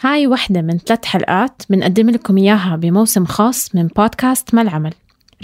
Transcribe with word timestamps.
هاي 0.00 0.26
وحدة 0.26 0.62
من 0.62 0.78
ثلاث 0.78 1.04
حلقات 1.04 1.62
بنقدم 1.70 2.10
لكم 2.10 2.36
إياها 2.36 2.76
بموسم 2.76 3.24
خاص 3.24 3.74
من 3.74 3.86
بودكاست 3.86 4.54
ما 4.54 4.62
العمل 4.62 4.94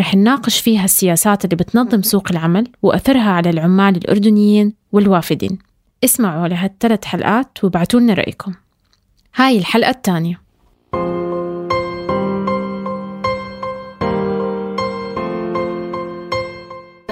رح 0.00 0.14
نناقش 0.14 0.60
فيها 0.60 0.84
السياسات 0.84 1.44
اللي 1.44 1.56
بتنظم 1.56 2.02
سوق 2.02 2.28
العمل 2.30 2.68
وأثرها 2.82 3.30
على 3.30 3.50
العمال 3.50 3.96
الأردنيين 3.96 4.74
والوافدين. 4.92 5.58
اسمعوا 6.04 6.48
لهالثلاث 6.48 7.04
حلقات 7.04 7.64
وابعتوا 7.64 8.00
لنا 8.00 8.14
رأيكم. 8.14 8.54
هاي 9.36 9.58
الحلقة 9.58 9.90
الثانية. 9.90 10.40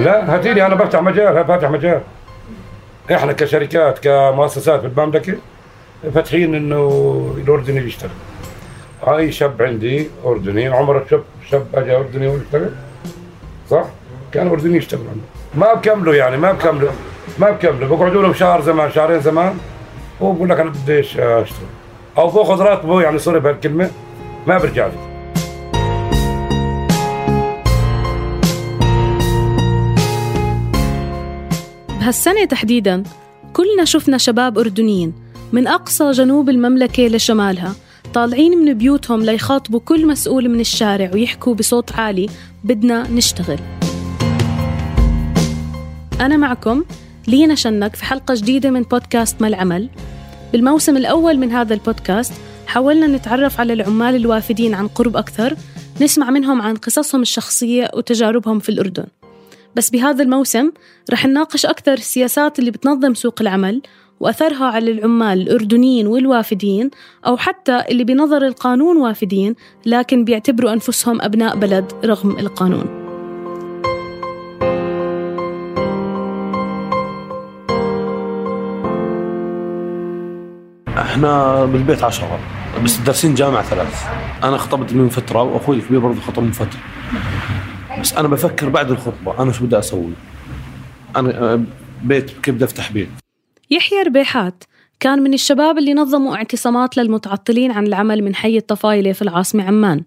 لا 0.01 0.35
هاتيلي 0.35 0.67
أنا 0.67 0.75
بفتح 0.75 1.03
مجال 1.03 1.45
فاتح 1.47 1.71
مجال. 1.71 2.03
إحنا 3.13 3.33
كشركات 3.33 3.99
كمؤسسات 3.99 4.81
بالمملكه 4.81 5.37
فاتحين 6.15 6.55
إنه 6.55 7.35
الأردني 7.37 7.81
يشتغل 7.81 8.11
هاي 9.07 9.33
شاب 9.33 9.63
عندي 9.63 10.09
أردني 10.25 10.67
عمره 10.67 11.07
شاب 11.11 11.23
شاب 11.51 11.67
اجى 11.75 11.97
أردني 11.97 12.27
ويشتغل 12.27 12.71
صح؟ 13.71 13.85
كان 14.33 14.49
أردني 14.49 14.77
يشتغل 14.77 15.01
عنده. 15.01 15.25
ما 15.55 15.75
بكملوا 15.75 16.15
يعني 16.15 16.37
ما 16.37 16.53
بكملوا 16.53 16.91
ما 17.39 17.51
بكملوا 17.51 17.97
بقعدوا 17.97 18.23
لهم 18.23 18.35
شهر 18.35 18.61
زمان 18.63 18.91
شهرين 18.91 19.21
زمان 19.21 19.59
هو 20.23 20.33
بقول 20.33 20.49
لك 20.49 20.61
أنا 20.61 20.71
بديش 20.71 21.19
أشتغل. 21.19 21.67
أو 22.19 22.29
بأخذ 22.31 22.63
راتبه 22.63 23.03
يعني 23.03 23.19
سوري 23.19 23.41
بهالكلمة 23.41 23.91
ما 24.47 24.59
برجع 24.59 24.87
لي 24.87 24.93
بهالسنة 32.01 32.45
تحديدا 32.45 33.03
كلنا 33.53 33.85
شفنا 33.85 34.19
شباب 34.19 34.59
أردنيين 34.59 35.28
من 35.53 35.67
أقصى 35.67 36.11
جنوب 36.11 36.49
المملكة 36.49 37.07
لشمالها. 37.07 37.75
طالعين 38.15 38.59
من 38.59 38.75
بيوتهم 38.75 39.23
ليخاطبوا 39.23 39.81
كل 39.81 40.07
مسؤول 40.07 40.49
من 40.49 40.61
الشارع 40.61 41.11
ويحكوا 41.15 41.55
بصوت 41.55 41.93
عالي 41.93 42.29
بدنا 42.65 43.11
نشتغل. 43.11 43.59
أنا 46.21 46.37
معكم 46.37 46.85
لينا 47.29 47.55
شنك 47.55 47.97
في 47.97 48.05
حلقة 48.05 48.35
جديدة 48.35 48.71
من 48.71 48.83
بودكاست 48.83 49.41
ما 49.41 49.49
العمل 49.49 49.89
بالموسم 50.53 50.97
الأول 50.97 51.39
من 51.39 51.53
هذا 51.53 51.75
البودكاست 51.75 52.33
حاولنا 52.67 53.07
نتعرف 53.07 53.61
على 53.61 53.73
العمال 53.73 54.17
الوافدين 54.17 54.75
عن 54.75 54.89
قرب 54.89 55.17
أكثر 55.17 55.57
نسمع 56.01 56.31
منهم 56.31 56.63
عن 56.63 56.77
قصصهم 56.77 57.23
الشخصية 57.23 57.91
وتجاربهم 57.95 58.59
في 58.59 58.69
الأردن. 58.69 59.07
بس 59.77 59.91
بهذا 59.91 60.23
الموسم 60.23 60.71
رح 61.11 61.27
نناقش 61.27 61.67
أكثر 61.67 61.93
السياسات 61.93 62.59
اللي 62.59 62.71
بتنظم 62.71 63.15
سوق 63.15 63.35
العمل 63.41 63.83
وأثرها 64.21 64.65
على 64.65 64.91
العمال 64.91 65.41
الأردنيين 65.43 66.07
والوافدين 66.07 66.91
أو 67.27 67.37
حتى 67.37 67.85
اللي 67.91 68.05
بنظر 68.05 68.47
القانون 68.47 68.97
وافدين 68.97 69.55
لكن 69.87 70.25
بيعتبروا 70.25 70.73
أنفسهم 70.73 71.23
أبناء 71.23 71.57
بلد 71.57 71.93
رغم 72.05 72.31
القانون. 72.31 73.09
إحنا 80.99 81.65
بالبيت 81.65 82.05
عشرة 82.05 82.39
بس 82.85 82.97
دارسين 82.97 83.35
جامعة 83.35 83.63
ثلاث. 83.63 84.05
أنا 84.45 84.57
خطبت 84.57 84.93
من 84.93 85.09
فترة 85.09 85.43
وأخوي 85.43 85.77
الكبير 85.77 85.99
برضه 85.99 86.21
خطب 86.21 86.43
من 86.43 86.53
فترة. 86.53 86.81
بس 88.01 88.13
أنا 88.15 88.29
بفكر 88.29 88.69
بعد 88.69 88.91
الخطبة 88.91 89.43
أنا 89.43 89.53
شو 89.53 89.65
بدي 89.65 89.79
أسوي؟ 89.79 90.13
أنا 91.17 91.39
آه، 91.39 91.61
بيت 92.03 92.31
كيف 92.31 92.55
بدي 92.55 92.65
أفتح 92.65 92.93
بيت؟ 92.93 93.09
يحيى 93.71 94.03
ربيحات 94.03 94.65
كان 95.01 95.23
من 95.23 95.35
الشباب 95.35 95.79
اللي 95.79 95.95
نظموا 95.95 96.37
اعتصامات 96.37 96.97
للمتعطلين 96.97 97.71
عن 97.71 97.87
العمل 97.87 98.23
من 98.23 98.35
حي 98.35 98.57
الطفايلة 98.57 99.13
في 99.13 99.23
العاصمة 99.23 99.65
عمان. 99.65 100.05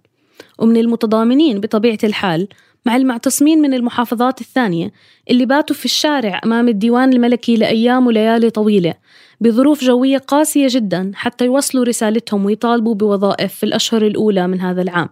ومن 0.60 0.78
المتضامنين 0.78 1.60
بطبيعة 1.60 1.98
الحال 2.04 2.48
مع 2.86 2.96
المعتصمين 2.96 3.62
من 3.62 3.74
المحافظات 3.74 4.42
الثانية 4.42 4.92
اللي 5.30 5.46
باتوا 5.46 5.76
في 5.76 5.86
الشارع 5.86 6.42
أمام 6.46 6.68
الديوان 6.68 7.14
الملكي 7.14 7.56
لأيام 7.56 8.08
وليالي 8.08 8.50
طويلة 8.50 8.94
بظروف 9.42 9.84
جوية 9.84 10.18
قاسية 10.18 10.68
جدا 10.70 11.12
حتى 11.16 11.46
يوصلوا 11.46 11.86
رسالتهم 11.86 12.46
ويطالبوا 12.46 12.96
بوظائف 12.96 13.54
في 13.54 13.64
الأشهر 13.64 14.02
الأولى 14.02 14.48
من 14.48 14.62
هذا 14.62 14.82
العام. 14.82 15.10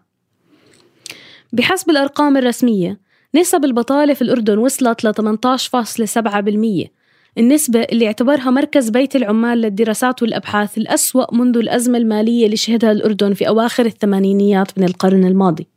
بحسب 1.54 1.90
الأرقام 1.90 2.38
الرسمية 2.38 3.00
نسب 3.36 3.66
البطالة 3.66 4.14
في 4.14 4.22
الأردن 4.22 4.58
وصلت 4.58 5.04
ل 5.04 5.14
18.7% 5.14 6.99
النسبة 7.40 7.82
اللي 7.82 8.08
اعتبرها 8.08 8.50
مركز 8.50 8.90
بيت 8.90 9.16
العمال 9.16 9.62
للدراسات 9.62 10.22
والأبحاث 10.22 10.78
الأسوأ 10.78 11.36
منذ 11.36 11.58
الأزمة 11.58 11.98
المالية 11.98 12.46
اللي 12.46 12.56
شهدها 12.56 12.92
الأردن 12.92 13.34
في 13.34 13.48
أواخر 13.48 13.86
الثمانينيات 13.86 14.78
من 14.78 14.84
القرن 14.84 15.26
الماضي. 15.26 15.68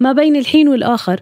ما 0.00 0.12
بين 0.12 0.36
الحين 0.36 0.68
والآخر 0.68 1.20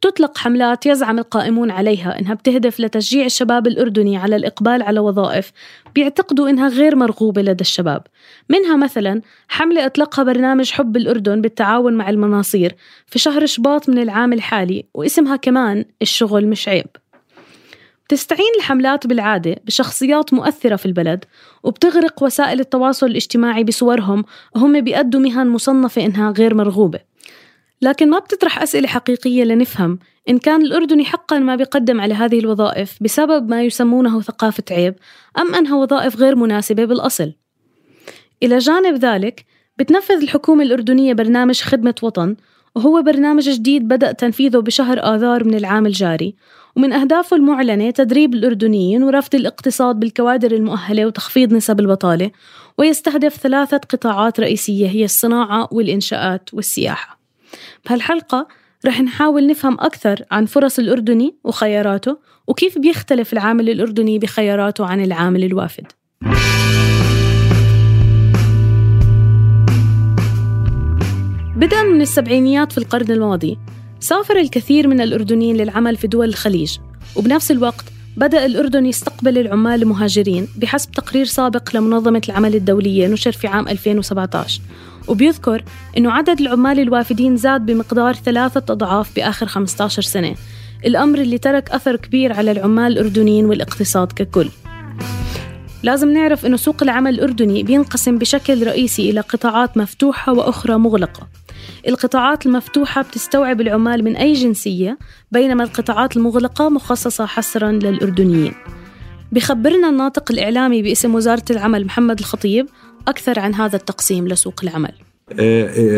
تطلق 0.00 0.38
حملات 0.38 0.86
يزعم 0.86 1.18
القائمون 1.18 1.70
عليها 1.70 2.18
إنها 2.18 2.34
بتهدف 2.34 2.80
لتشجيع 2.80 3.26
الشباب 3.26 3.66
الأردني 3.66 4.16
على 4.16 4.36
الإقبال 4.36 4.82
على 4.82 5.00
وظائف 5.00 5.52
بيعتقدوا 5.94 6.48
إنها 6.48 6.68
غير 6.68 6.96
مرغوبة 6.96 7.42
لدى 7.42 7.60
الشباب. 7.60 8.02
منها 8.48 8.76
مثلا 8.76 9.22
حملة 9.48 9.86
أطلقها 9.86 10.22
برنامج 10.22 10.70
حب 10.70 10.96
الأردن 10.96 11.40
بالتعاون 11.40 11.94
مع 11.94 12.10
المناصير 12.10 12.74
في 13.06 13.18
شهر 13.18 13.46
شباط 13.46 13.88
من 13.88 13.98
العام 13.98 14.32
الحالي 14.32 14.84
واسمها 14.94 15.36
كمان 15.36 15.84
الشغل 16.02 16.46
مش 16.46 16.68
عيب. 16.68 16.86
بتستعين 18.06 18.52
الحملات 18.58 19.06
بالعادة 19.06 19.56
بشخصيات 19.64 20.34
مؤثرة 20.34 20.76
في 20.76 20.86
البلد 20.86 21.24
وبتغرق 21.62 22.22
وسائل 22.22 22.60
التواصل 22.60 23.06
الاجتماعي 23.06 23.64
بصورهم 23.64 24.24
وهم 24.54 24.80
بيأدوا 24.80 25.20
مهن 25.20 25.46
مصنفة 25.46 26.04
إنها 26.04 26.30
غير 26.30 26.54
مرغوبة. 26.54 27.00
لكن 27.82 28.10
ما 28.10 28.18
بتطرح 28.18 28.62
أسئلة 28.62 28.88
حقيقية 28.88 29.44
لنفهم 29.44 29.98
إن 30.28 30.38
كان 30.38 30.62
الأردني 30.62 31.04
حقا 31.04 31.38
ما 31.38 31.56
بيقدم 31.56 32.00
على 32.00 32.14
هذه 32.14 32.38
الوظائف 32.38 32.98
بسبب 33.00 33.48
ما 33.50 33.62
يسمونه 33.62 34.20
ثقافة 34.20 34.64
عيب 34.70 34.94
أم 35.38 35.54
أنها 35.54 35.76
وظائف 35.76 36.16
غير 36.16 36.36
مناسبة 36.36 36.84
بالأصل. 36.84 37.32
إلى 38.42 38.58
جانب 38.58 38.94
ذلك 39.04 39.44
بتنفذ 39.78 40.22
الحكومة 40.22 40.62
الأردنية 40.62 41.12
برنامج 41.12 41.60
خدمة 41.60 41.94
وطن 42.02 42.36
وهو 42.74 43.02
برنامج 43.02 43.50
جديد 43.50 43.88
بدأ 43.88 44.12
تنفيذه 44.12 44.58
بشهر 44.58 44.98
آذار 45.14 45.44
من 45.44 45.54
العام 45.54 45.86
الجاري 45.86 46.34
ومن 46.76 46.92
أهدافه 46.92 47.36
المعلنة 47.36 47.90
تدريب 47.90 48.34
الأردنيين 48.34 49.02
ورفض 49.02 49.34
الاقتصاد 49.34 50.00
بالكوادر 50.00 50.52
المؤهلة 50.52 51.06
وتخفيض 51.06 51.52
نسب 51.52 51.80
البطالة 51.80 52.30
ويستهدف 52.78 53.36
ثلاثة 53.36 53.76
قطاعات 53.76 54.40
رئيسية 54.40 54.88
هي 54.88 55.04
الصناعة 55.04 55.68
والإنشاءات 55.72 56.54
والسياحة. 56.54 57.18
بهالحلقة 57.86 58.48
رح 58.86 59.00
نحاول 59.00 59.46
نفهم 59.46 59.74
أكثر 59.80 60.24
عن 60.30 60.46
فرص 60.46 60.78
الأردني 60.78 61.36
وخياراته 61.44 62.18
وكيف 62.46 62.78
بيختلف 62.78 63.32
العامل 63.32 63.70
الأردني 63.70 64.18
بخياراته 64.18 64.86
عن 64.86 65.04
العامل 65.04 65.44
الوافد. 65.44 65.86
بدءا 71.56 71.82
من 71.82 72.00
السبعينيات 72.00 72.72
في 72.72 72.78
القرن 72.78 73.10
الماضي 73.10 73.58
سافر 74.04 74.36
الكثير 74.36 74.88
من 74.88 75.00
الأردنيين 75.00 75.56
للعمل 75.56 75.96
في 75.96 76.06
دول 76.06 76.28
الخليج 76.28 76.76
وبنفس 77.16 77.50
الوقت 77.50 77.84
بدأ 78.16 78.46
الأردن 78.46 78.86
يستقبل 78.86 79.38
العمال 79.38 79.82
المهاجرين 79.82 80.48
بحسب 80.56 80.90
تقرير 80.90 81.24
سابق 81.24 81.76
لمنظمة 81.76 82.22
العمل 82.28 82.54
الدولية 82.54 83.08
نشر 83.08 83.32
في 83.32 83.46
عام 83.46 83.68
2017 83.68 84.60
وبيذكر 85.08 85.64
أنه 85.96 86.12
عدد 86.12 86.40
العمال 86.40 86.80
الوافدين 86.80 87.36
زاد 87.36 87.66
بمقدار 87.66 88.14
ثلاثة 88.14 88.72
أضعاف 88.72 89.16
بآخر 89.16 89.46
15 89.46 90.02
سنة 90.02 90.34
الأمر 90.86 91.18
اللي 91.18 91.38
ترك 91.38 91.70
أثر 91.70 91.96
كبير 91.96 92.32
على 92.32 92.50
العمال 92.50 92.92
الأردنيين 92.92 93.46
والاقتصاد 93.46 94.12
ككل. 94.12 94.48
لازم 95.84 96.12
نعرف 96.12 96.46
أنه 96.46 96.56
سوق 96.56 96.82
العمل 96.82 97.14
الأردني 97.14 97.62
بينقسم 97.62 98.18
بشكل 98.18 98.66
رئيسي 98.66 99.10
إلى 99.10 99.20
قطاعات 99.20 99.76
مفتوحة 99.76 100.32
وأخرى 100.32 100.78
مغلقة. 100.78 101.28
القطاعات 101.88 102.46
المفتوحة 102.46 103.02
بتستوعب 103.02 103.60
العمال 103.60 104.04
من 104.04 104.16
أي 104.16 104.32
جنسية 104.32 104.98
بينما 105.32 105.64
القطاعات 105.64 106.16
المغلقة 106.16 106.68
مخصصة 106.68 107.26
حصرا 107.26 107.72
للأردنيين. 107.72 108.54
بخبرنا 109.32 109.88
الناطق 109.88 110.32
الإعلامي 110.32 110.82
باسم 110.82 111.14
وزارة 111.14 111.44
العمل 111.50 111.84
محمد 111.84 112.18
الخطيب 112.18 112.66
أكثر 113.08 113.40
عن 113.40 113.54
هذا 113.54 113.76
التقسيم 113.76 114.28
لسوق 114.28 114.60
العمل. 114.62 114.92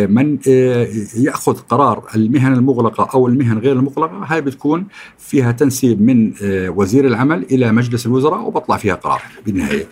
من 0.07 0.39
آه، 0.49 0.89
يأخذ 1.17 1.57
قرار 1.57 2.05
المهن 2.15 2.53
المغلقة 2.53 3.09
أو 3.15 3.27
المهن 3.27 3.59
غير 3.59 3.73
المغلقة 3.73 4.25
هاي 4.25 4.41
بتكون 4.41 4.87
فيها 5.19 5.53
تنسيب 5.53 6.03
من 6.03 6.33
وزير 6.69 7.07
العمل 7.07 7.43
إلى 7.43 7.73
مجلس 7.73 8.07
الوزراء 8.07 8.41
وبطلع 8.41 8.77
فيها 8.77 8.95
قرار 8.95 9.23
بالنهاية. 9.47 9.87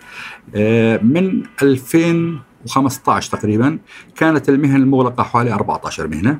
من 1.02 1.42
2000 1.62 2.38
و15 2.68 3.30
تقريبا. 3.30 3.78
كانت 4.16 4.48
المهن 4.48 4.76
المغلقة 4.76 5.22
حوالي 5.22 5.52
14 5.52 6.08
مهنة. 6.08 6.38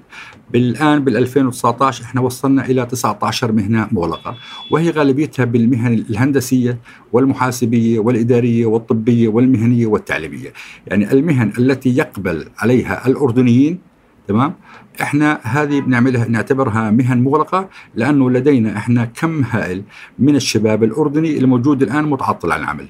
بالآن 0.50 1.04
بال 1.04 1.16
2019 1.16 2.04
إحنا 2.04 2.20
وصلنا 2.20 2.64
إلى 2.64 2.86
19 2.86 3.52
مهنة 3.52 3.88
مغلقة. 3.92 4.36
وهي 4.70 4.90
غالبيتها 4.90 5.44
بالمهن 5.44 5.92
الهندسية 6.10 6.78
والمحاسبية 7.12 7.98
والإدارية 7.98 8.66
والطبية 8.66 9.28
والمهنية 9.28 9.86
والتعليمية. 9.86 10.52
يعني 10.86 11.12
المهن 11.12 11.52
التي 11.58 11.96
يقبل 11.96 12.48
عليها 12.58 13.06
الأردنيين 13.06 13.78
تمام؟ 14.28 14.54
إحنا 15.02 15.40
هذه 15.42 15.80
بنعملها 15.80 16.28
نعتبرها 16.28 16.90
مهن 16.90 17.22
مغلقة 17.22 17.68
لأنه 17.94 18.30
لدينا 18.30 18.76
إحنا 18.76 19.04
كم 19.04 19.44
هائل 19.44 19.82
من 20.18 20.36
الشباب 20.36 20.84
الأردني 20.84 21.38
الموجود 21.38 21.82
الآن 21.82 22.04
متعطل 22.04 22.52
عن 22.52 22.60
العمل. 22.60 22.86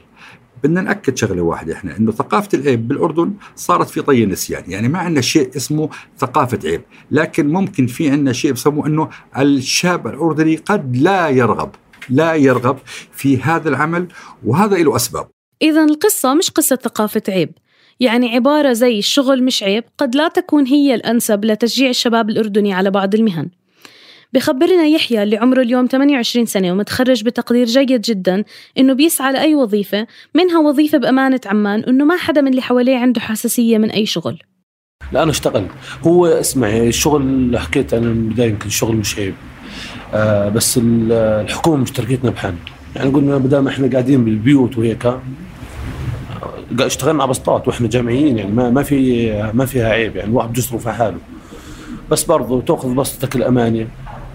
بدنا 0.65 0.81
نأكد 0.81 1.17
شغلة 1.17 1.43
واحدة 1.43 1.75
إحنا 1.75 1.97
إنه 1.97 2.13
ثقافة 2.13 2.59
العيب 2.59 2.89
بالأردن 2.89 3.35
صارت 3.57 3.89
في 3.89 4.03
طي 4.03 4.25
النسيان 4.25 4.65
يعني 4.69 4.89
ما 4.89 4.99
عندنا 4.99 5.21
شيء 5.21 5.51
اسمه 5.57 5.89
ثقافة 6.19 6.59
عيب 6.65 6.83
لكن 7.11 7.49
ممكن 7.49 7.87
في 7.87 8.11
عندنا 8.11 8.33
شيء 8.33 8.53
بسموه 8.53 8.87
إنه 8.87 9.09
الشاب 9.39 10.07
الأردني 10.07 10.57
قد 10.57 10.97
لا 10.97 11.29
يرغب 11.29 11.71
لا 12.09 12.35
يرغب 12.35 12.79
في 13.13 13.43
هذا 13.43 13.69
العمل 13.69 14.07
وهذا 14.45 14.77
له 14.77 14.97
أسباب. 14.97 15.29
إذا 15.63 15.85
القصة 15.85 16.35
مش 16.35 16.51
قصة 16.51 16.77
ثقافة 16.77 17.23
عيب 17.29 17.53
يعني 18.01 18.35
عبارة 18.35 18.73
زي 18.73 18.99
الشغل 18.99 19.43
مش 19.43 19.63
عيب 19.63 19.85
قد 19.99 20.15
لا 20.15 20.29
تكون 20.29 20.67
هي 20.67 20.95
الأنسب 20.95 21.45
لتشجيع 21.45 21.91
الشباب 21.91 22.31
الأردني 22.31 22.73
على 22.73 22.91
بعض 22.91 23.15
المهن. 23.15 23.49
بخبرنا 24.35 24.87
يحيى 24.87 25.23
اللي 25.23 25.37
عمره 25.37 25.63
اليوم 25.63 25.87
28 25.87 26.47
سنة 26.47 26.73
ومتخرج 26.73 27.25
بتقدير 27.25 27.67
جيد 27.67 28.01
جدا 28.01 28.45
إنه 28.79 28.93
بيسعى 28.93 29.33
لأي 29.33 29.55
وظيفة 29.55 30.07
منها 30.35 30.59
وظيفة 30.61 30.99
بأمانة 30.99 31.41
عمان 31.47 31.85
إنه 31.85 32.05
ما 32.05 32.17
حدا 32.17 32.41
من 32.41 32.49
اللي 32.49 32.63
حواليه 32.63 32.99
عنده 32.99 33.21
حساسية 33.21 33.79
من 33.79 33.91
أي 33.91 34.07
شغل. 34.07 34.39
لا 35.13 35.23
أنا 35.23 35.31
اشتغل. 35.31 35.67
هو 36.03 36.27
اسمعي 36.27 36.89
الشغل 36.89 37.23
اللي 37.23 37.61
حكيت 37.61 37.95
أنا 37.95 38.07
من 38.07 38.27
البداية 38.27 38.49
يمكن 38.51 38.67
الشغل 38.67 38.97
مش 38.97 39.19
عيب. 39.19 39.35
آه 40.15 40.49
بس 40.49 40.81
الحكومة 40.83 41.77
مشتركتنا 41.77 42.31
بحن. 42.31 42.55
يعني 42.97 43.11
قلنا 43.11 43.61
ما 43.61 43.71
إحنا 43.71 43.91
قاعدين 43.91 44.25
بالبيوت 44.25 44.79
وهيك 44.79 45.07
آه، 45.07 45.23
اشتغلنا 46.81 47.23
على 47.23 47.31
بسطات 47.31 47.69
وإحنا 47.69 47.89
جامعيين 47.89 48.39
يعني 48.39 48.53
ما 48.53 48.71
ما 48.71 48.83
في 48.83 49.33
ما 49.55 49.67
فيها 49.67 49.89
عيب 49.89 50.17
يعني 50.17 50.31
الواحد 50.31 50.53
بيصرف 50.53 50.89
على 50.89 50.97
حاله. 50.97 51.19
بس 52.11 52.25
برضه 52.25 52.61
تأخذ 52.61 52.95
بسطتك 52.95 53.37
الامانه 53.37 53.89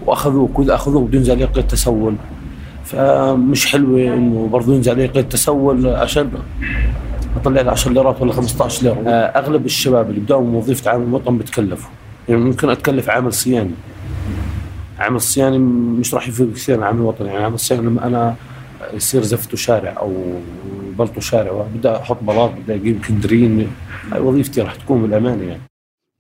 واخذوك 0.06 0.60
واذا 0.60 0.75
اخذوك 0.75 1.07
بده 1.07 1.18
ينزل 1.18 1.31
عليك 1.34 1.50
قيد 1.50 1.68
تسول 1.68 2.16
فمش 2.84 3.66
حلوة 3.66 4.13
إنه 4.13 4.48
برضه 4.51 4.75
ينزل 4.75 4.92
عليك 4.92 5.12
قيد 5.12 5.30
تسول 5.30 5.88
عشان 5.88 6.31
أطلع 7.36 7.62
لي 7.62 7.72
10 7.72 7.92
ليرات 7.92 8.22
ولا 8.22 8.34
15 8.34 8.84
ليرة. 8.84 9.04
آه، 9.07 9.25
أغلب 9.25 9.66
الشباب 9.66 10.10
اللي 10.10 10.19
بداوا 10.19 10.57
وظيفة 10.57 10.92
عامل 10.92 11.13
وطن 11.13 11.38
بتكلفوا. 11.38 11.90
يعني 12.30 12.42
ممكن 12.42 12.69
أتكلف 12.69 13.10
عامل 13.10 13.34
صياني 13.34 13.72
عامل 15.00 15.22
صياني 15.22 15.57
مش 16.00 16.13
راح 16.13 16.28
يفيد 16.28 16.54
كثير 16.54 16.84
عامل 16.84 17.02
وطني 17.02 17.28
يعني 17.28 17.44
عامل 17.44 17.60
صياني 17.60 17.81
لما 17.81 18.07
أنا 18.07 18.36
يصير 18.94 19.22
زفته 19.22 19.57
شارع 19.57 19.95
أو 20.00 20.13
بلطو 21.00 21.19
شارع 21.19 21.66
بدي 21.75 21.90
أحط 21.90 22.18
بلاط 22.22 22.52
بدي 22.52 22.75
أجيب 22.75 23.06
كندرين 23.06 23.72
هاي 24.12 24.19
وظيفتي 24.19 24.62
راح 24.62 24.75
تكون 24.75 25.02
بالأمانة 25.02 25.44
يعني. 25.44 25.62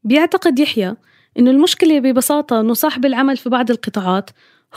بيعتقد 0.03 0.59
يحيى 0.59 0.95
إنه 1.37 1.51
المشكلة 1.51 1.99
ببساطة 1.99 2.59
إنه 2.59 2.73
صاحب 2.73 3.05
العمل 3.05 3.37
في 3.37 3.49
بعض 3.49 3.71
القطاعات 3.71 4.29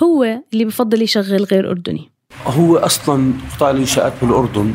هو 0.02 0.40
اللي 0.52 0.64
بفضل 0.64 1.02
يشغل 1.02 1.44
غير 1.44 1.70
أردني. 1.70 2.10
هو 2.46 2.76
أصلا 2.76 3.32
قطاع 3.56 3.70
الإنشاءات 3.70 4.12
بالأردن 4.22 4.74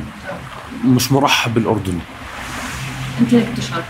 مش 0.86 1.12
مرحب 1.12 1.54
بالأردني. 1.54 2.00
أنت 3.22 3.34
هيك 3.34 3.50
بتشعر؟ 3.50 3.84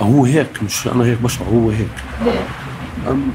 هو 0.00 0.24
هيك 0.24 0.62
مش 0.62 0.86
أنا 0.86 1.04
هيك 1.04 1.22
بشعر 1.22 1.48
هو 1.48 1.70
هيك. 1.70 1.88
ليه؟ 2.24 2.46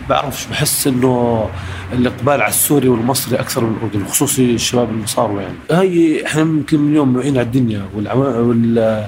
بعرفش 0.09 0.45
بحس 0.45 0.87
إنه 0.87 1.49
الإقبال 1.93 2.41
على 2.41 2.49
السوري 2.49 2.87
والمصري 2.87 3.39
أكثر 3.39 3.63
من 3.63 3.77
الأردني 3.77 4.05
خصوصي 4.05 4.55
الشباب 4.55 4.89
اللي 4.89 5.07
صاروا 5.07 5.41
يعني. 5.41 5.55
هاي 5.71 6.25
إحنا 6.25 6.41
يمكن 6.41 6.79
من 6.79 6.95
يوم 6.95 7.13
معين 7.13 7.37
على 7.37 7.45
الدنيا 7.45 7.85
والعمل 7.95 9.07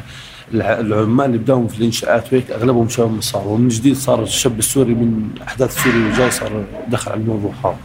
العمال 0.54 1.26
اللي 1.26 1.38
بداوا 1.38 1.68
في 1.68 1.80
الإنشاءات 1.80 2.34
وهيك 2.34 2.52
أغلبهم 2.52 2.90
شباب 2.90 3.12
مصار 3.12 3.48
ومن 3.48 3.68
جديد 3.68 3.96
صار 3.96 4.24
الشاب 4.24 4.60
السوري 4.60 4.94
من 4.94 5.30
أحداث 5.48 5.84
سوريا 5.84 5.98
اللي 5.98 6.18
جاي 6.18 6.32
صار 6.32 6.66
دخل 6.88 7.12
على 7.12 7.22
الموضوع 7.22 7.52
هذا. 7.64 7.78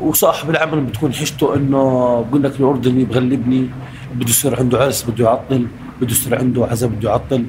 وصاحب 0.00 0.50
العمل 0.50 0.80
بتكون 0.80 1.12
حشته 1.12 1.54
إنه 1.54 1.80
بقول 2.20 2.42
لك 2.42 2.60
الأردني 2.60 3.04
بغلبني 3.04 3.70
بده 4.14 4.28
يصير 4.28 4.60
عنده 4.60 4.78
عرس 4.78 5.10
بده 5.10 5.24
يعطل 5.24 5.66
بده 6.00 6.10
يصير 6.10 6.38
عنده 6.38 6.66
عزاء 6.66 6.90
بده 6.90 7.10
يعطل. 7.10 7.46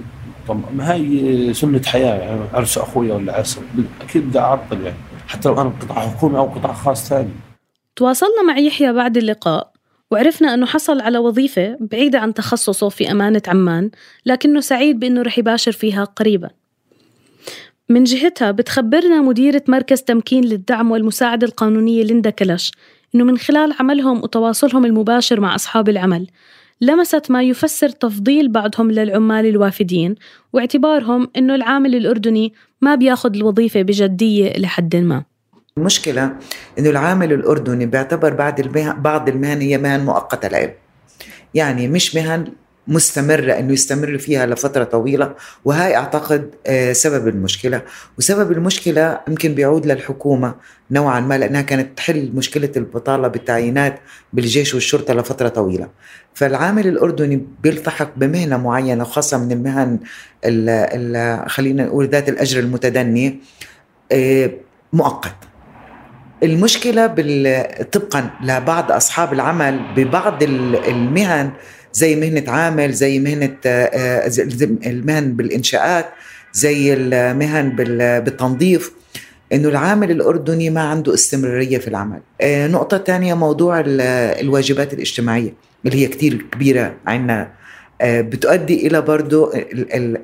طب 0.47 0.61
ما 0.75 0.93
هي 0.93 1.53
سنة 1.53 1.81
حياة 1.85 2.15
يعني 2.15 2.41
عرس 2.53 2.77
أخويا 2.77 3.13
ولا 3.13 3.37
عرس 3.37 3.59
أكيد 4.01 4.27
بدي 4.27 4.39
أعطل 4.39 4.81
يعني. 4.81 4.97
حتى 5.27 5.49
لو 5.49 5.61
أنا 5.61 5.71
قطاع 5.81 5.99
حكومي 5.99 6.37
أو 6.37 6.45
قطاع 6.45 6.73
خاص 6.73 7.09
ثاني. 7.09 7.29
تواصلنا 7.95 8.43
مع 8.47 8.57
يحيى 8.57 8.93
بعد 8.93 9.17
اللقاء. 9.17 9.71
وعرفنا 10.11 10.53
أنه 10.53 10.65
حصل 10.65 11.01
على 11.01 11.17
وظيفة 11.17 11.77
بعيدة 11.79 12.19
عن 12.19 12.33
تخصصه 12.33 12.89
في 12.89 13.11
أمانة 13.11 13.41
عمان 13.47 13.91
لكنه 14.25 14.59
سعيد 14.59 14.99
بأنه 14.99 15.21
رح 15.21 15.37
يباشر 15.37 15.71
فيها 15.71 16.03
قريبا. 16.03 16.49
من 17.89 18.03
جهتها 18.03 18.51
بتخبرنا 18.51 19.21
مديرة 19.21 19.63
مركز 19.67 20.01
تمكين 20.01 20.45
للدعم 20.45 20.91
والمساعدة 20.91 21.47
القانونية 21.47 22.03
ليندا 22.03 22.29
كلش 22.29 22.71
أنه 23.15 23.23
من 23.23 23.37
خلال 23.37 23.73
عملهم 23.79 24.23
وتواصلهم 24.23 24.85
المباشر 24.85 25.39
مع 25.39 25.55
أصحاب 25.55 25.89
العمل 25.89 26.27
لمست 26.81 27.31
ما 27.31 27.43
يفسر 27.43 27.89
تفضيل 27.89 28.49
بعضهم 28.49 28.91
للعمال 28.91 29.45
الوافدين 29.45 30.15
واعتبارهم 30.53 31.29
أنه 31.37 31.55
العامل 31.55 31.95
الأردني 31.95 32.53
ما 32.81 32.95
بياخذ 32.95 33.35
الوظيفة 33.35 33.81
بجدية 33.81 34.53
لحد 34.57 34.95
ما. 34.95 35.23
المشكلة 35.77 36.35
إنه 36.79 36.89
العامل 36.89 37.33
الأردني 37.33 37.85
بيعتبر 37.85 38.33
بعد 38.33 38.59
المهن 38.59 39.01
بعض 39.01 39.29
المهن 39.29 39.61
هي 39.61 39.77
مهن 39.77 40.05
مؤقتة 40.05 40.47
العلم 40.47 40.73
يعني 41.53 41.87
مش 41.87 42.15
مهن 42.15 42.53
مستمرة 42.87 43.51
إنه 43.51 43.73
يستمر 43.73 44.17
فيها 44.17 44.45
لفترة 44.45 44.83
طويلة 44.83 45.35
وهاي 45.65 45.95
أعتقد 45.95 46.55
آه، 46.67 46.93
سبب 46.93 47.27
المشكلة. 47.27 47.81
وسبب 48.17 48.51
المشكلة 48.51 49.19
يمكن 49.27 49.53
بيعود 49.55 49.85
للحكومة 49.85 50.55
نوعا 50.91 51.19
ما 51.19 51.37
لأنها 51.37 51.61
كانت 51.61 51.97
تحل 51.97 52.31
مشكلة 52.35 52.71
البطالة 52.77 53.27
بالتعيينات 53.27 53.99
بالجيش 54.33 54.73
والشرطة 54.73 55.13
لفترة 55.13 55.47
طويلة. 55.47 55.89
فالعامل 56.33 56.87
الأردني 56.87 57.45
بيلتحق 57.63 58.09
بمهنة 58.15 58.57
معينة 58.57 59.03
خاصة 59.03 59.37
من 59.37 59.51
المهن 59.51 59.99
خلينا 61.47 61.83
نقول 61.85 62.07
ذات 62.09 62.29
الأجر 62.29 62.59
المتدني 62.59 63.39
آه، 64.11 64.51
مؤقت. 64.93 65.50
المشكلة 66.43 67.07
طبقا 67.91 68.29
لبعض 68.43 68.91
أصحاب 68.91 69.33
العمل 69.33 69.79
ببعض 69.95 70.43
المهن 70.43 71.51
زي 71.93 72.15
مهنة 72.15 72.51
عامل 72.51 72.91
زي 72.91 73.19
مهنة 73.19 73.57
آه، 73.65 74.31
المهن 74.85 75.33
بالإنشاءات 75.33 76.05
زي 76.53 76.93
المهن 76.93 77.69
بالتنظيف 78.25 78.91
إنه 79.53 79.69
العامل 79.69 80.11
الأردني 80.11 80.69
ما 80.69 80.81
عنده 80.81 81.13
استمرارية 81.13 81.77
في 81.77 81.87
العمل. 81.87 82.19
آه، 82.41 82.67
نقطة 82.67 82.97
ثانية 82.97 83.33
موضوع 83.33 83.83
الواجبات 83.85 84.93
الاجتماعية 84.93 85.53
اللي 85.85 85.97
هي 86.03 86.07
كثير 86.07 86.45
كبيرة 86.51 86.95
عندنا 87.07 87.51
آه، 88.01 88.21
بتؤدي 88.21 88.87
إلى 88.87 89.01
برضه 89.01 89.51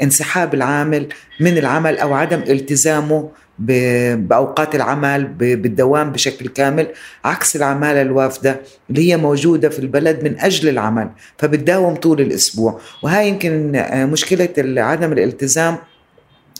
انسحاب 0.02 0.54
العامل 0.54 1.08
من 1.40 1.58
العمل 1.58 1.98
أو 1.98 2.14
عدم 2.14 2.40
التزامه 2.50 3.30
بأوقات 3.60 4.76
العمل 4.76 5.24
بالدوام 5.28 6.12
بشكل 6.12 6.48
كامل. 6.48 6.88
عكس 7.26 7.56
العماله 7.56 8.02
الوافده 8.02 8.62
اللي 8.90 9.10
هي 9.10 9.18
موجودة 9.18 9.70
في 9.70 9.80
البلد 9.80 10.24
من 10.24 10.40
أجل 10.40 10.70
العمل 10.70 11.10
فبتداوم 11.38 11.96
طول 11.96 12.22
الأسبوع. 12.22 12.80
وهاي 13.04 13.28
يمكن 13.28 13.76
آه، 13.76 14.06
مشكلة 14.06 14.50
عدم 14.82 15.14
الالتزام 15.14 15.78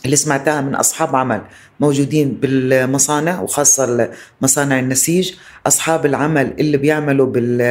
اللي 0.04 0.16
سمعتها 0.16 0.60
من 0.60 0.74
أصحاب 0.74 1.16
عمل 1.16 1.42
موجودين 1.80 2.32
بالمصانع 2.42 3.40
وخاصة 3.40 4.10
مصانع 4.42 4.78
النسيج. 4.78 5.32
أصحاب 5.66 6.06
العمل 6.06 6.52
اللي 6.60 6.76
بيعملوا 6.76 7.26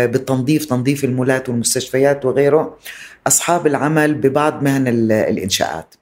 بالتنظيف 0.08 0.66
تنظيف 0.66 1.04
المولات 1.04 1.50
والمستشفيات 1.50 2.26
وغيره. 2.26 2.78
أصحاب 3.28 3.68
العمل 3.68 4.14
ببعض 4.14 4.64
مهن 4.64 4.88
الإنشاءات. 5.12 5.96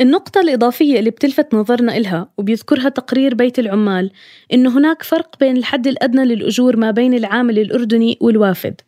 النقطة 0.00 0.40
الإضافية 0.40 0.98
اللي 0.98 1.10
بتلفت 1.10 1.54
نظرنا 1.54 1.96
إلها 1.96 2.28
وبيذكرها 2.38 2.88
تقرير 2.88 3.34
بيت 3.34 3.58
العمال 3.58 4.10
إنه 4.52 4.78
هناك 4.78 5.02
فرق 5.02 5.38
بين 5.40 5.56
الحد 5.56 5.86
الأدنى 5.86 6.24
للأجور 6.24 6.76
ما 6.76 6.90
بين 6.90 7.14
العامل 7.14 7.58
الأردني 7.58 8.18
والوافد. 8.20 8.80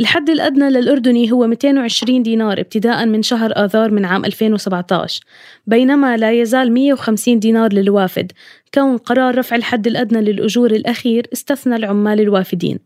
الحد 0.00 0.30
الأدنى 0.30 0.70
للأردني 0.70 1.32
هو 1.32 1.46
220 1.46 2.22
دينار 2.22 2.60
ابتداء 2.60 3.06
من 3.06 3.22
شهر 3.22 3.52
آذار 3.64 3.90
من 3.90 4.04
عام 4.04 4.24
2017 4.24 5.20
بينما 5.66 6.16
لا 6.16 6.32
يزال 6.32 6.72
150 6.72 7.38
دينار 7.38 7.72
للوافد 7.72 8.32
كون 8.74 8.96
قرار 8.96 9.38
رفع 9.38 9.56
الحد 9.56 9.86
الأدنى 9.86 10.20
للأجور 10.20 10.70
الأخير 10.70 11.26
استثنى 11.32 11.76
العمال 11.76 12.20
الوافدين. 12.20 12.78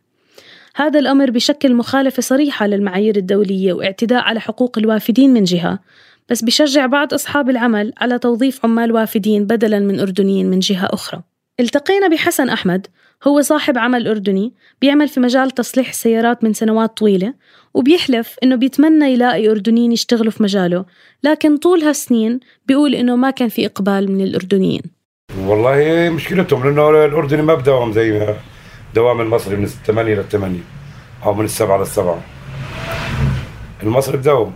هذا 0.77 0.99
الأمر 0.99 1.31
بشكل 1.31 1.75
مخالفة 1.75 2.21
صريحة 2.21 2.67
للمعايير 2.67 3.17
الدولية 3.17 3.73
واعتداء 3.73 4.23
على 4.23 4.41
حقوق 4.41 4.79
الوافدين 4.79 5.33
من 5.33 5.45
جهة. 5.45 5.79
بس 6.29 6.45
بشجع 6.45 6.87
بعض 6.87 7.15
أصحاب 7.15 7.51
العمل 7.51 7.93
على 7.99 8.19
توظيف 8.19 8.65
عمال 8.65 8.93
وافدين 8.93 9.45
بدلا 9.47 9.79
من 9.79 10.01
أردنيين 10.01 10.51
من 10.51 10.59
جهة 10.59 10.89
أخرى. 10.91 11.23
التقينا 11.61 12.09
بحسن 12.09 12.49
أحمد 12.49 12.87
هو 13.27 13.43
صاحب 13.43 13.79
عمل 13.79 14.09
أردني 14.09 14.55
بيعمل 14.81 15.09
في 15.09 15.21
مجال 15.21 15.51
تصليح 15.51 15.89
السيارات 15.89 16.45
من 16.45 16.53
سنوات 16.53 16.97
طويلة 16.97 17.35
وبيحلف 17.75 18.37
إنه 18.43 18.57
بيتمنى 18.57 19.13
يلاقي 19.13 19.51
أردنيين 19.51 19.93
يشتغلوا 19.93 20.31
في 20.31 20.43
مجاله 20.43 20.85
لكن 21.23 21.57
طول 21.57 21.83
هالسنين 21.83 22.41
بيقول 22.67 22.95
إنه 22.95 23.17
ما 23.17 23.31
كان 23.31 23.49
في 23.49 23.67
إقبال 23.67 24.13
من 24.13 24.21
الأردنيين. 24.21 24.83
والله 25.39 26.11
مشكلتهم 26.11 26.65
لأنه 26.65 27.05
الأردني 27.05 27.43
ما 27.43 27.55
بداوم 27.55 27.93
زي 27.93 28.35
دوام 28.95 29.21
المصري 29.21 29.57
من 29.57 29.65
الثمانية 29.65 30.15
للثمانية 30.15 30.61
أو 31.25 31.35
من 31.35 31.45
السبعة 31.45 31.79
للسبعة. 31.79 32.21
المصري 33.83 34.17
بداوم 34.17 34.53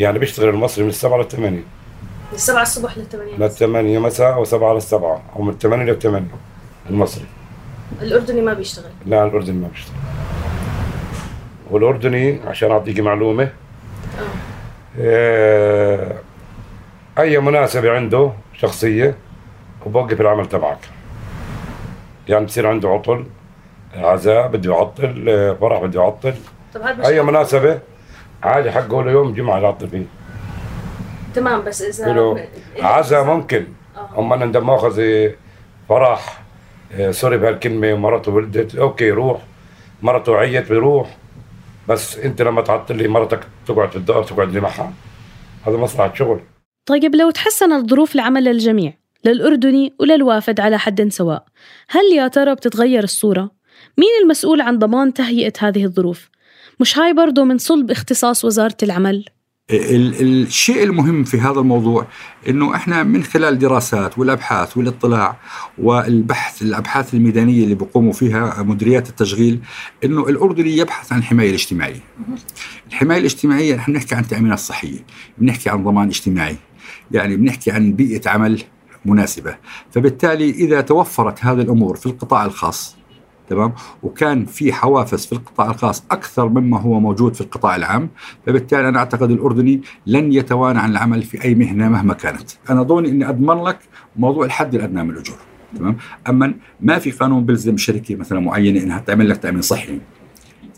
يعني 0.00 0.18
بيشتغل 0.18 0.48
المصري 0.48 0.84
من 0.84 0.90
السبعة 0.90 1.18
للثمانية. 1.18 1.58
من 1.58 2.34
السبعة 2.34 2.62
الصبح 2.62 2.98
للثمانية. 2.98 3.36
للثمانية 3.36 3.98
مساء 3.98 4.34
أو 4.34 4.44
سبعة 4.44 4.74
للسبعة 4.74 5.22
أو 5.36 5.42
من 5.42 5.50
الثمانية 5.50 5.84
للثمانية 5.92 6.28
المصري. 6.90 7.24
الأردني 8.02 8.40
ما 8.40 8.54
بيشتغل. 8.54 8.90
لا 9.06 9.24
الأردني 9.24 9.58
ما 9.58 9.68
بيشتغل. 9.68 9.96
والأردني 11.70 12.40
عشان 12.46 12.70
أعطيك 12.70 13.00
معلومة 13.00 13.52
آه 15.00 16.14
أي 17.18 17.38
مناسبة 17.38 17.92
عنده 17.92 18.32
شخصية 18.54 19.14
وبوقف 19.86 20.20
العمل 20.20 20.46
تبعك. 20.46 20.78
يعني 22.28 22.44
بصير 22.44 22.66
عنده 22.66 22.88
عطل 22.88 23.26
عزاء 23.94 24.48
بده 24.48 24.72
يعطل 24.74 25.24
آه، 25.28 25.52
فرح 25.52 25.82
بده 25.82 26.00
يعطل. 26.00 26.34
طب 26.74 26.80
هذا 26.80 27.06
أي 27.06 27.22
مناسبة؟ 27.22 27.80
عادي 28.42 28.70
حقه 28.70 29.02
له 29.02 29.10
يوم 29.10 29.32
جمعة 29.32 29.58
يعطل 29.58 29.88
فيه 29.88 30.06
تمام 31.34 31.64
بس 31.64 31.82
إذا 31.82 32.12
له 32.12 32.48
عزاء 32.78 33.24
ممكن. 33.24 33.66
أما 34.18 34.34
أنا 34.34 34.44
عنده 34.44 34.64
ماخذ 34.64 35.02
فرح 35.88 36.42
آه، 36.92 37.10
سوري 37.10 37.36
بهالكلمة 37.38 37.94
مرته 37.94 38.32
ولدت 38.32 38.74
okay 38.74 39.10
روح. 39.10 39.42
مرته 40.02 40.36
عيانة 40.36 40.68
بيروح 40.68 41.16
بس 41.88 42.18
أنت 42.18 42.42
لما 42.42 42.62
تعطل 42.62 42.96
لي 42.96 43.08
مرتك 43.08 43.40
تقعد 43.66 43.90
في 43.90 43.96
الدار 43.96 44.22
تقعد 44.22 44.52
لي 44.52 44.60
معها. 44.60 44.92
هذا 45.66 45.76
مصلحة 45.76 46.14
شغل. 46.14 46.40
طيب 46.86 47.14
لو 47.14 47.30
تحسنت 47.30 47.90
ظروف 47.90 48.14
العمل 48.14 48.44
للجميع 48.44 48.92
للأردني 49.24 49.94
وللوافد 50.00 50.60
على 50.60 50.78
حد 50.78 51.08
سواء 51.08 51.44
هل 51.88 52.04
يا 52.16 52.28
ترى 52.28 52.54
بتتغير 52.54 53.04
الصورة؟ 53.04 53.50
مين 53.98 54.08
المسؤول 54.22 54.60
عن 54.60 54.78
ضمان 54.78 55.14
تهيئة 55.14 55.52
هذه 55.58 55.84
الظروف؟ 55.84 56.30
مش 56.80 56.98
هاي 56.98 57.12
برضو 57.12 57.44
من 57.44 57.58
صلب 57.58 57.90
اختصاص 57.90 58.44
وزارة 58.44 58.76
العمل؟ 58.82 59.24
الشيء 59.70 60.82
المهم 60.82 61.24
في 61.24 61.40
هذا 61.40 61.60
الموضوع 61.60 62.06
إنه 62.48 62.74
إحنا 62.74 63.02
من 63.02 63.22
خلال 63.22 63.58
دراسات 63.58 64.18
والأبحاث 64.18 64.76
والاطلاع 64.76 65.36
والبحث 65.78 66.62
الأبحاث 66.62 67.14
الميدانية 67.14 67.64
اللي 67.64 67.74
بيقوموا 67.74 68.12
فيها 68.12 68.62
مديريات 68.62 69.08
التشغيل 69.08 69.60
إنه 70.04 70.28
الأردني 70.28 70.76
يبحث 70.76 71.12
عن 71.12 71.18
الحمايه 71.18 71.48
الاجتماعيه. 71.48 72.00
الحماية 72.88 73.18
الاجتماعية 73.18 73.76
نحن 73.76 73.92
بنحكي 73.92 74.14
عن 74.14 74.28
تامينات 74.28 74.58
صحيه، 74.58 74.98
بنحكي 75.38 75.70
عن 75.70 75.84
ضمان 75.84 76.08
اجتماعي، 76.08 76.56
يعني 77.10 77.36
بنحكي 77.36 77.70
عن 77.70 77.92
بيئة 77.92 78.30
عمل 78.30 78.62
مناسبة، 79.04 79.56
فبالتالي 79.90 80.50
إذا 80.50 80.80
توفرت 80.80 81.44
هذه 81.44 81.60
الأمور 81.60 81.96
في 81.96 82.06
القطاع 82.06 82.44
الخاص 82.44 82.99
تمام 83.50 83.72
وكان 84.02 84.44
في 84.44 84.72
حوافز 84.72 85.26
في 85.26 85.32
القطاع 85.32 85.70
الخاص 85.70 86.04
أكثر 86.10 86.48
مما 86.48 86.80
هو 86.80 87.00
موجود 87.00 87.34
في 87.34 87.40
القطاع 87.40 87.76
العام. 87.76 88.08
فبالتالي 88.46 88.88
أنا 88.88 88.98
أعتقد 88.98 89.30
الأردني 89.30 89.80
لن 90.06 90.32
يتوانى 90.32 90.78
عن 90.78 90.90
العمل 90.90 91.22
في 91.22 91.44
أي 91.44 91.54
مهنة 91.54 91.88
مهما 91.88 92.14
كانت. 92.14 92.50
أنا 92.70 92.82
ضوني 92.82 93.08
إني 93.08 93.28
أضمن 93.28 93.64
لك 93.64 93.78
موضوع 94.16 94.44
الحد 94.44 94.74
الأدنى 94.74 95.04
من 95.04 95.10
الأجور 95.10 95.36
تمام؟ 95.76 95.96
أما 96.28 96.54
ما 96.80 96.98
في 96.98 97.10
قانون 97.10 97.44
بيلزم 97.44 97.76
شركة 97.76 98.16
مثلا 98.16 98.40
معينة 98.40 98.82
إنها 98.82 98.98
تعمل 98.98 99.28
لك 99.28 99.36
تأمين 99.36 99.62
صحي 99.62 100.00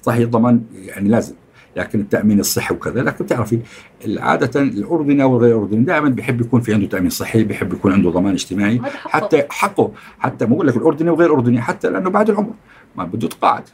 صحي 0.03 0.25
ضمان 0.25 0.63
يعني 0.73 1.09
لازم 1.09 1.35
لكن 1.77 2.01
التأمين 2.01 2.41
الصحي 2.41 2.75
وكذا 2.75 3.03
لكن 3.03 3.25
بتعرفي 3.25 3.59
عادة 4.07 4.61
الأردني 4.61 5.23
أو 5.23 5.39
غير 5.39 5.57
الأردني 5.57 5.85
دائما 5.85 6.09
بيحب 6.09 6.41
يكون 6.41 6.61
في 6.61 6.75
عنده 6.75 6.87
تأمين 6.87 7.11
صحي 7.11 7.45
بيحب 7.45 7.73
يكون 7.73 7.93
عنده 7.93 8.11
ضمان 8.11 8.33
اجتماعي 8.33 8.81
حتى 8.85 9.45
حقه 9.51 9.93
حتى 10.19 10.47
بقول 10.47 10.67
لك 10.67 10.77
الأردني 10.77 11.11
وغير 11.11 11.31
الأردني 11.31 11.61
حتى 11.61 11.91
لأنه 11.91 12.11
بعد 12.11 12.31
العمر. 12.31 12.53
ما 12.97 13.05
بده 13.05 13.27
يتقاعد. 13.27 13.65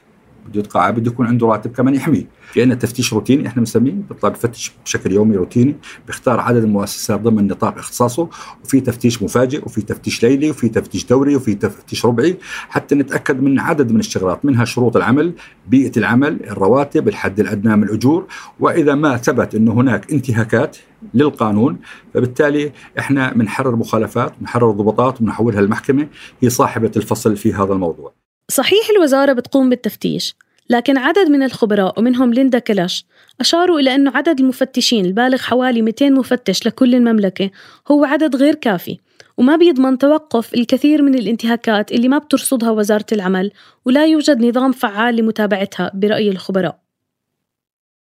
بده 0.49 0.61
يتقاعد 0.61 0.95
بده 0.95 1.11
يكون 1.11 1.27
عنده 1.27 1.47
راتب 1.47 1.73
كمان 1.73 1.95
يحميه. 1.95 2.27
في 2.53 2.63
عندنا 2.63 2.79
تفتيش 2.79 3.13
روتيني 3.13 3.47
إحنا 3.47 3.61
بنسميه 3.61 3.93
بيطلع 3.93 4.29
بفتش 4.29 4.73
بشكل 4.85 5.13
يومي 5.13 5.37
روتيني 5.37 5.77
بيختار 6.07 6.41
عدد 6.41 6.63
المؤسسات 6.63 7.21
ضمن 7.21 7.47
نطاق 7.47 7.79
اختصاصه 7.79 8.29
وفي 8.65 8.81
تفتيش 8.81 9.23
مفاجئ 9.23 9.65
وفي 9.65 9.83
تفتيش 9.83 10.23
ليلي 10.23 10.51
وفي 10.51 10.69
تفتيش 10.69 11.07
دوري 11.07 11.37
وفي 11.37 11.55
تفتيش 11.55 12.07
ربعي 12.07 12.39
حتى 12.69 12.95
نتأكد 12.95 13.43
من 13.43 13.59
عدد 13.59 13.93
من 13.93 14.01
الشغلات 14.01 14.45
منها 14.45 14.65
شروط 14.65 14.97
العمل 14.97 15.33
بيئة 15.69 15.93
العمل 15.97 16.41
الرواتب 16.51 17.09
الحد 17.09 17.41
الأدنى 17.41 17.77
من 17.77 17.83
الأجور 17.83 18.27
وإذا 18.61 18.95
ما 18.95 19.17
ثبت 19.17 19.55
إنه 19.55 19.73
هناك 19.73 20.13
انتهاكات 20.13 20.77
للقانون 21.15 21.79
فبالتالي 22.15 22.73
إحنا 22.99 23.33
بنحرر 23.33 23.77
مخالفات 23.77 24.33
بنحرر 24.41 24.71
ضبطات 24.71 25.21
وبنحولها 25.21 25.61
للمحكمة 25.61 26.09
هي 26.41 26.51
صاحبة 26.51 26.91
الفصل 26.97 27.37
في 27.37 27.55
هذا 27.55 27.73
الموضوع. 27.73 28.18
صحيح 28.51 28.91
الوزارة 28.91 29.33
بتقوم 29.33 29.71
بالتفتيش 29.71 30.37
لكن 30.71 30.99
عدد 30.99 31.29
من 31.31 31.43
الخبراء 31.43 31.99
ومنهم 31.99 32.33
ليندا 32.35 32.59
كلاش 32.59 33.07
أشاروا 33.41 33.81
إلى 33.81 33.95
أنه 33.95 34.13
عدد 34.15 34.41
المفتشين 34.41 35.05
البالغ 35.05 35.39
حوالي 35.39 35.83
200 35.83 36.11
مفتش 36.11 36.67
لكل 36.67 36.95
المملكة 36.95 37.51
هو 37.91 38.05
عدد 38.05 38.37
غير 38.37 38.55
كافي 38.55 38.99
وما 39.37 39.57
بيضمن 39.57 39.99
توقف 39.99 40.55
الكثير 40.55 41.03
من 41.03 41.15
الانتهاكات 41.15 41.93
اللي 41.93 42.09
ما 42.09 42.19
بترصدها 42.19 42.71
وزارة 42.71 43.07
العمل 43.13 43.53
ولا 43.85 44.07
يوجد 44.07 44.45
نظام 44.45 44.73
فعال 44.73 45.17
لمتابعتها 45.17 45.91
برأي 45.95 46.29
الخبراء. 46.31 46.79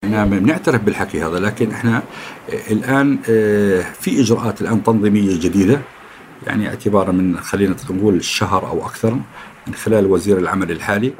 نعم 0.04 0.30
بنعترف 0.30 0.82
بالحكي 0.82 1.22
هذا 1.22 1.38
لكن 1.38 1.70
إحنا 1.70 2.02
الآن 2.70 3.18
آه، 3.28 3.80
في 3.80 4.20
إجراءات 4.20 4.60
الآن 4.60 4.82
تنظيمية 4.82 5.40
جديدة 5.40 5.80
يعني 6.46 6.68
اعتبارا 6.68 7.12
من 7.12 7.36
خلينا 7.36 7.76
نقول 7.90 8.24
شهر 8.24 8.68
أو 8.68 8.86
أكثر 8.86 9.18
خلال 9.72 10.06
وزير 10.06 10.38
العمل 10.38 10.70
الحالي 10.70 11.12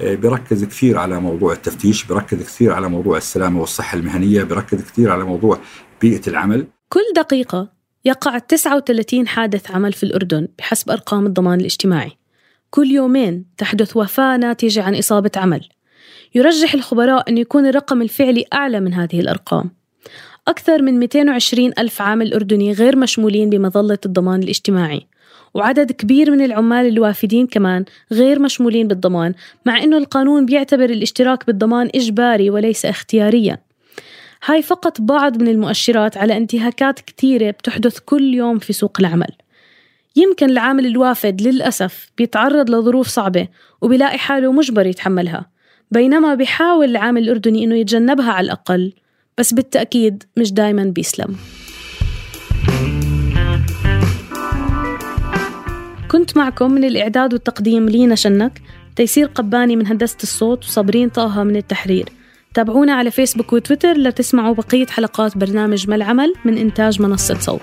آه، 0.00 0.14
بركز 0.14 0.64
كثير 0.64 0.98
على 0.98 1.20
موضوع 1.20 1.52
التفتيش 1.52 2.04
بركز 2.04 2.42
كثير 2.42 2.72
على 2.72 2.88
موضوع 2.88 3.16
السلامة 3.16 3.60
والصحة 3.60 3.98
المهنية 3.98 4.42
بركز 4.42 4.82
كثير 4.82 5.10
على 5.10 5.24
موضوع 5.24 5.58
بيئة 6.00 6.28
العمل. 6.28 6.66
كل 6.88 7.00
دقيقة 7.16 7.68
يقع 8.04 8.38
39 8.38 9.28
حادث 9.28 9.70
عمل 9.70 9.92
في 9.92 10.02
الأردن 10.02 10.48
بحسب 10.58 10.90
أرقام 10.90 11.26
الضمان 11.26 11.60
الاجتماعي. 11.60 12.12
كل 12.70 12.90
يومين 12.90 13.44
تحدث 13.58 13.96
وفاة 13.96 14.36
ناتجة 14.36 14.82
عن 14.82 14.96
إصابة 14.96 15.30
عمل. 15.36 15.68
يرجح 16.34 16.74
الخبراء 16.74 17.30
أن 17.30 17.38
يكون 17.38 17.66
الرقم 17.66 18.02
الفعلي 18.02 18.44
أعلى 18.52 18.80
من 18.80 18.94
هذه 18.94 19.20
الأرقام. 19.20 19.70
أكثر 20.48 20.82
من 20.82 20.98
220 20.98 21.72
ألف 21.78 22.02
عامل 22.02 22.34
أردني 22.34 22.72
غير 22.72 22.96
مشمولين 22.96 23.50
بمظلة 23.50 23.98
الضمان 24.06 24.42
الاجتماعي. 24.42 25.06
وعدد 25.54 25.92
كبير 25.92 26.30
من 26.30 26.44
العمال 26.44 26.86
الوافدين 26.86 27.46
كمان 27.46 27.84
غير 28.12 28.38
مشمولين 28.38 28.88
بالضمان 28.88 29.34
مع 29.66 29.82
أنه 29.82 29.98
القانون 29.98 30.46
بيعتبر 30.46 30.84
الاشتراك 30.84 31.46
بالضمان 31.46 31.88
إجباري 31.94 32.50
وليس 32.50 32.86
اختياريا. 32.86 33.58
هاي 34.44 34.62
فقط 34.62 35.00
بعض 35.00 35.42
من 35.42 35.48
المؤشرات 35.48 36.16
على 36.16 36.36
انتهاكات 36.36 37.00
كثيرة 37.00 37.50
بتحدث 37.50 37.98
كل 37.98 38.34
يوم 38.34 38.58
في 38.58 38.72
سوق 38.72 38.96
العمل. 39.00 39.30
يمكن 40.16 40.50
العامل 40.50 40.86
الوافد 40.86 41.42
للأسف 41.42 42.10
بيتعرض 42.18 42.70
لظروف 42.70 43.08
صعبة 43.08 43.48
وبيلاقي 43.82 44.18
حاله 44.18 44.52
مجبر 44.52 44.86
يتحملها 44.86 45.50
بينما 45.90 46.34
بيحاول 46.34 46.90
العامل 46.90 47.22
الأردني 47.22 47.64
إنه 47.64 47.74
يتجنبها 47.74 48.32
على 48.32 48.44
الأقل 48.44 48.92
بس 49.38 49.54
بالتأكيد 49.54 50.24
مش 50.36 50.52
دايما 50.52 50.84
بيسلم. 50.84 51.36
كنت 56.12 56.36
معكم 56.36 56.72
من 56.72 56.84
الإعداد 56.84 57.32
والتقديم 57.32 57.88
لينا 57.88 58.14
شنك 58.14 58.62
تيسير 58.96 59.26
قباني 59.26 59.76
من 59.76 59.86
هندسة 59.86 60.16
الصوت 60.22 60.64
وصابرين 60.64 61.08
طه 61.08 61.42
من 61.42 61.56
التحرير. 61.56 62.08
تابعونا 62.54 62.94
على 62.94 63.10
فيسبوك 63.10 63.52
وتويتر 63.52 63.92
لتسمعوا 63.92 64.54
بقية 64.54 64.86
حلقات 64.86 65.38
برنامج 65.38 65.88
ما 65.88 65.94
العمل 65.94 66.34
من 66.44 66.58
إنتاج 66.58 67.02
منصة 67.02 67.38
صوت. 67.38 67.62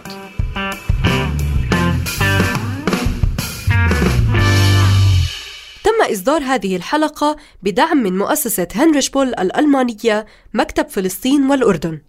تم 5.84 6.12
إصدار 6.12 6.44
هذه 6.44 6.76
الحلقة 6.76 7.36
بدعم 7.64 7.98
من 7.98 8.18
مؤسسة 8.18 8.68
هنريش 8.76 9.10
بول 9.10 9.28
الألمانية 9.28 10.26
مكتب 10.54 10.90
فلسطين 10.90 11.50
والأردن. 11.50 12.02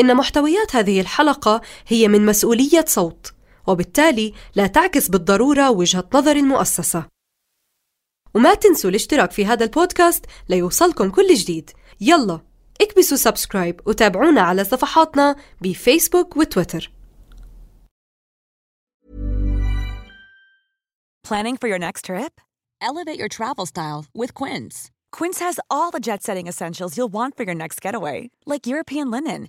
إن 0.00 0.16
محتويات 0.16 0.76
هذه 0.76 1.00
الحلقة 1.00 1.60
هي 1.88 2.08
من 2.08 2.26
مسؤولية 2.26 2.84
صوت. 2.86 3.32
وبالتالي 3.66 4.32
لا 4.54 4.66
تعكس 4.66 5.08
بالضرورة 5.08 5.70
وجهة 5.70 6.08
نظر 6.14 6.36
المؤسسة 6.36 7.04
وما 8.34 8.54
تنسوا 8.54 8.90
الاشتراك 8.90 9.30
في 9.30 9.46
هذا 9.46 9.64
البودكاست 9.64 10.26
ليوصلكم 10.48 11.10
كل 11.10 11.34
جديد 11.34 11.70
يلا 12.00 12.40
اكبسوا 12.80 13.16
subscribe 13.16 13.80
وتابعونا 13.86 14.40
على 14.40 14.64
صفحاتنا 14.64 15.36
بفيسبوك 15.60 16.36
وتويتر 16.36 16.92
Planning 21.28 21.56
for 21.56 21.66
your 21.66 21.80
next 21.80 22.04
trip? 22.04 22.40
Elevate 22.80 23.18
your 23.18 23.28
travel 23.28 23.66
style 23.66 24.04
with 24.14 24.32
Quince. 24.32 24.92
Quince 25.10 25.40
has 25.40 25.58
all 25.68 25.90
the 25.90 26.04
jet 26.08 26.22
setting 26.22 26.46
essentials 26.46 26.96
you'll 26.96 27.12
want 27.18 27.36
for 27.36 27.42
your 27.42 27.54
next 27.54 27.80
getaway, 27.80 28.30
like 28.46 28.66
European 28.66 29.10
linen, 29.10 29.48